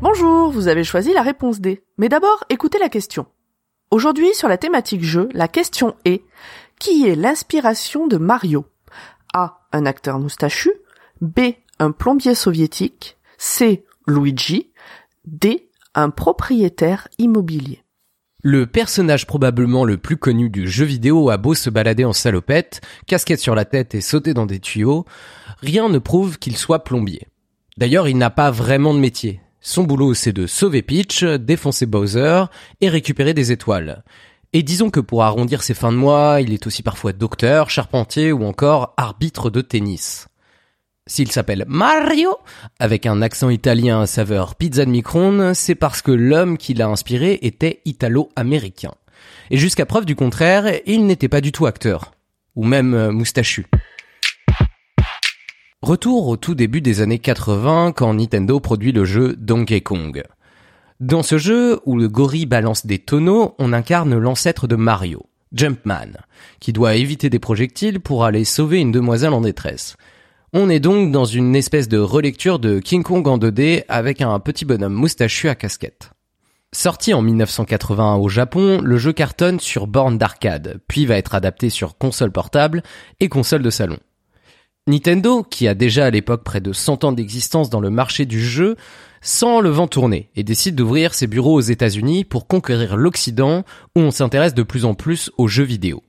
[0.00, 1.82] Bonjour, vous avez choisi la réponse D.
[1.98, 3.26] Mais d'abord, écoutez la question.
[3.90, 6.22] Aujourd'hui, sur la thématique jeu, la question est
[6.78, 8.66] qui est l'inspiration de Mario?
[9.34, 9.60] A.
[9.72, 10.72] Un acteur moustachu.
[11.20, 11.40] B.
[11.78, 13.18] Un plombier soviétique.
[13.38, 13.84] C.
[14.06, 14.72] Luigi.
[15.26, 15.69] D.
[15.96, 17.82] Un propriétaire immobilier.
[18.44, 22.80] Le personnage probablement le plus connu du jeu vidéo a beau se balader en salopette,
[23.08, 25.04] casquette sur la tête et sauter dans des tuyaux,
[25.58, 27.26] rien ne prouve qu'il soit plombier.
[27.76, 29.40] D'ailleurs, il n'a pas vraiment de métier.
[29.60, 32.44] Son boulot, c'est de sauver Peach, défoncer Bowser
[32.80, 34.04] et récupérer des étoiles.
[34.52, 38.30] Et disons que pour arrondir ses fins de mois, il est aussi parfois docteur, charpentier
[38.30, 40.29] ou encore arbitre de tennis.
[41.10, 42.36] S'il s'appelle Mario,
[42.78, 46.86] avec un accent italien à saveur pizza de micron, c'est parce que l'homme qui l'a
[46.86, 48.92] inspiré était italo-américain.
[49.50, 52.12] Et jusqu'à preuve du contraire, il n'était pas du tout acteur.
[52.54, 53.66] Ou même euh, moustachu.
[55.82, 60.22] Retour au tout début des années 80 quand Nintendo produit le jeu Donkey Kong.
[61.00, 66.12] Dans ce jeu, où le gorille balance des tonneaux, on incarne l'ancêtre de Mario, Jumpman,
[66.60, 69.96] qui doit éviter des projectiles pour aller sauver une demoiselle en détresse.
[70.52, 74.36] On est donc dans une espèce de relecture de King Kong en 2D avec un
[74.40, 76.10] petit bonhomme moustachu à casquette.
[76.72, 81.70] Sorti en 1981 au Japon, le jeu cartonne sur borne d'arcade, puis va être adapté
[81.70, 82.82] sur console portable
[83.20, 83.98] et console de salon.
[84.88, 88.42] Nintendo, qui a déjà à l'époque près de 100 ans d'existence dans le marché du
[88.42, 88.74] jeu,
[89.20, 93.62] sent le vent tourner et décide d'ouvrir ses bureaux aux États-Unis pour conquérir l'Occident
[93.94, 96.02] où on s'intéresse de plus en plus aux jeux vidéo.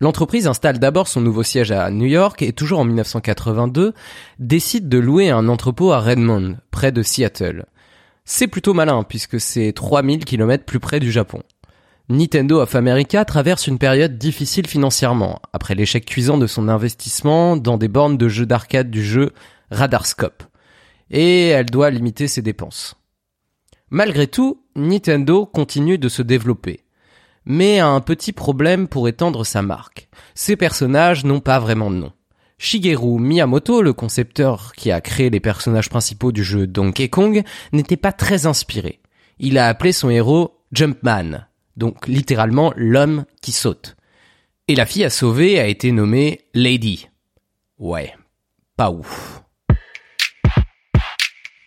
[0.00, 3.94] L'entreprise installe d'abord son nouveau siège à New York et toujours en 1982
[4.38, 7.66] décide de louer un entrepôt à Redmond, près de Seattle.
[8.24, 11.42] C'est plutôt malin puisque c'est 3000 km plus près du Japon.
[12.08, 17.76] Nintendo of America traverse une période difficile financièrement, après l'échec cuisant de son investissement dans
[17.76, 19.32] des bornes de jeux d'arcade du jeu
[19.72, 20.44] Radarscope.
[21.10, 22.94] Et elle doit limiter ses dépenses.
[23.90, 26.84] Malgré tout, Nintendo continue de se développer.
[27.50, 30.10] Mais a un petit problème pour étendre sa marque.
[30.34, 32.12] Ses personnages n'ont pas vraiment de nom.
[32.58, 37.42] Shigeru Miyamoto, le concepteur qui a créé les personnages principaux du jeu Donkey Kong,
[37.72, 39.00] n'était pas très inspiré.
[39.38, 41.46] Il a appelé son héros Jumpman,
[41.78, 43.96] donc littéralement l'homme qui saute.
[44.66, 47.08] Et la fille à sauver a été nommée Lady.
[47.78, 48.12] Ouais,
[48.76, 49.42] pas ouf.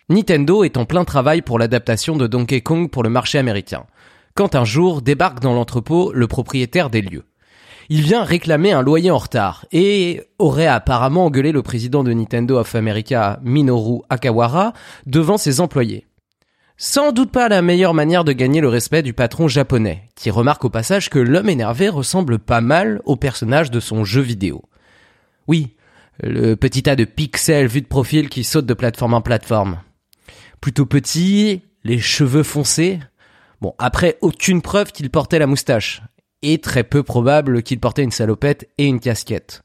[0.10, 3.88] Nintendo est en plein travail pour l'adaptation de Donkey Kong pour le marché américain,
[4.36, 7.26] quand un jour débarque dans l'entrepôt le propriétaire des lieux.
[7.90, 12.58] Il vient réclamer un loyer en retard et aurait apparemment engueulé le président de Nintendo
[12.58, 14.74] of America, Minoru Akawara,
[15.06, 16.08] devant ses employés.
[16.78, 20.66] Sans doute pas la meilleure manière de gagner le respect du patron japonais, qui remarque
[20.66, 24.64] au passage que l'homme énervé ressemble pas mal au personnage de son jeu vidéo.
[25.48, 25.76] Oui,
[26.24, 29.80] le petit tas de pixels vu de profil qui saute de plateforme en plateforme.
[30.60, 33.00] Plutôt petit, les cheveux foncés.
[33.62, 36.02] Bon, après, aucune preuve qu'il portait la moustache.
[36.42, 39.62] Et très peu probable qu'il portait une salopette et une casquette.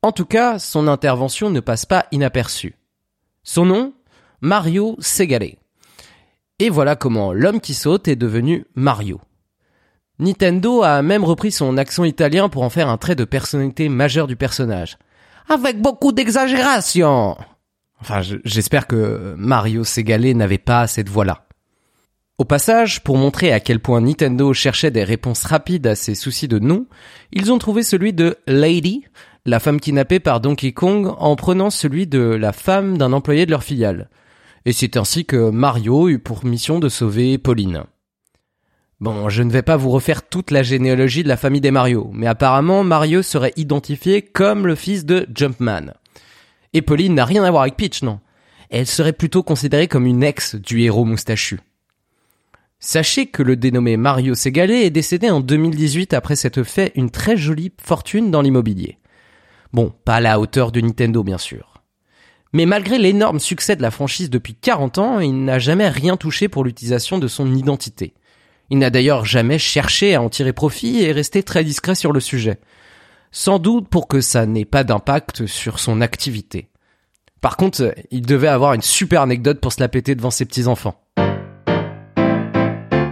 [0.00, 2.76] En tout cas, son intervention ne passe pas inaperçue.
[3.42, 3.92] Son nom
[4.40, 5.56] Mario Segale.
[6.58, 9.20] Et voilà comment l'homme qui saute est devenu Mario.
[10.18, 14.26] Nintendo a même repris son accent italien pour en faire un trait de personnalité majeur
[14.26, 14.96] du personnage.
[15.48, 17.36] Avec beaucoup d'exagération.
[18.00, 21.47] Enfin, je- j'espère que Mario Segale n'avait pas cette voix-là.
[22.38, 26.46] Au passage, pour montrer à quel point Nintendo cherchait des réponses rapides à ses soucis
[26.46, 26.86] de nom,
[27.32, 29.04] ils ont trouvé celui de Lady,
[29.44, 33.50] la femme kidnappée par Donkey Kong, en prenant celui de la femme d'un employé de
[33.50, 34.08] leur filiale.
[34.66, 37.82] Et c'est ainsi que Mario eut pour mission de sauver Pauline.
[39.00, 42.08] Bon, je ne vais pas vous refaire toute la généalogie de la famille des Mario,
[42.12, 45.92] mais apparemment Mario serait identifié comme le fils de Jumpman.
[46.72, 48.20] Et Pauline n'a rien à voir avec Peach, non.
[48.70, 51.58] Elle serait plutôt considérée comme une ex du héros moustachu.
[52.80, 57.36] Sachez que le dénommé Mario Segale est décédé en 2018 après s'être fait une très
[57.36, 58.98] jolie fortune dans l'immobilier.
[59.72, 61.82] Bon, pas à la hauteur de Nintendo bien sûr.
[62.52, 66.48] Mais malgré l'énorme succès de la franchise depuis 40 ans, il n'a jamais rien touché
[66.48, 68.14] pour l'utilisation de son identité.
[68.70, 72.12] Il n'a d'ailleurs jamais cherché à en tirer profit et est resté très discret sur
[72.12, 72.60] le sujet.
[73.32, 76.68] Sans doute pour que ça n'ait pas d'impact sur son activité.
[77.40, 81.02] Par contre, il devait avoir une super anecdote pour se la péter devant ses petits-enfants.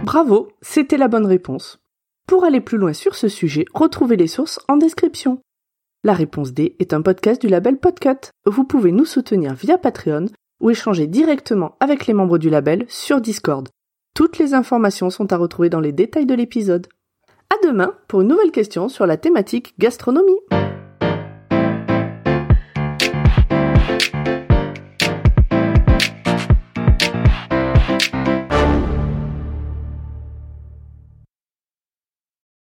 [0.07, 1.81] Bravo, c'était la bonne réponse.
[2.27, 5.41] Pour aller plus loin sur ce sujet, retrouvez les sources en description.
[6.05, 8.29] La réponse D est un podcast du label Podcut.
[8.45, 10.27] Vous pouvez nous soutenir via Patreon
[10.61, 13.67] ou échanger directement avec les membres du label sur Discord.
[14.15, 16.87] Toutes les informations sont à retrouver dans les détails de l'épisode.
[17.49, 20.39] À demain pour une nouvelle question sur la thématique gastronomie.